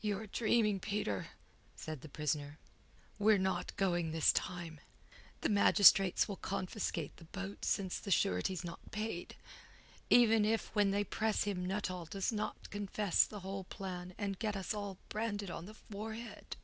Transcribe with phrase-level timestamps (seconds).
[0.00, 1.30] "You're dreaming, Peter,"
[1.74, 2.60] said the prisoner.
[3.18, 4.78] "We're not going this time.
[5.40, 9.34] The magistrates will confiscate the boat since the surety's not paid,
[10.10, 14.54] even if when they press him Nuttall does not confess the whole plan and get
[14.56, 16.54] us all branded on the forehead."